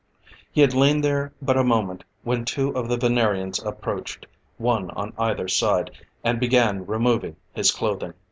He 0.51 0.61
had 0.61 0.73
lain 0.73 1.01
there 1.01 1.31
but 1.43 1.57
a 1.57 1.63
moment 1.63 2.03
when 2.23 2.43
two 2.43 2.71
of 2.75 2.89
the 2.89 2.97
Venerians 2.97 3.59
approached, 3.63 4.25
one 4.57 4.89
on 4.95 5.13
either 5.19 5.47
side, 5.47 5.91
and 6.23 6.39
began 6.39 6.87
removing 6.87 7.35
his 7.53 7.69
clothing. 7.69 8.15